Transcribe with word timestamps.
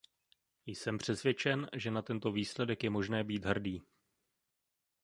Jsem 0.65 0.97
přesvědčen, 0.97 1.69
že 1.75 1.91
na 1.91 2.01
tento 2.01 2.31
výsledek 2.31 2.83
je 2.83 2.89
možné 2.89 3.23
být 3.23 3.45
hrdý. 3.45 3.81